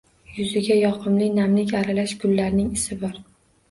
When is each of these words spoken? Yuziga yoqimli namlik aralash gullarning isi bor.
Yuziga 0.37 0.77
yoqimli 0.79 1.29
namlik 1.37 1.77
aralash 1.83 2.19
gullarning 2.27 2.77
isi 2.83 3.03
bor. 3.07 3.27